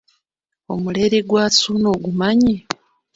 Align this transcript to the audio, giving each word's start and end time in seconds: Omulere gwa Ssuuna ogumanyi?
Omulere 0.73 1.19
gwa 1.29 1.45
Ssuuna 1.51 1.87
ogumanyi? 1.95 2.55